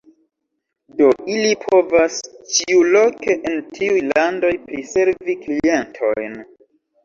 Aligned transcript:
Do, 1.01 1.09
ili 1.33 1.51
povas 1.65 2.17
ĉiuloke 2.57 3.37
en 3.53 3.61
tiuj 3.77 4.03
landoj 4.17 4.53
priservi 4.67 5.41
klientojn. 5.47 6.39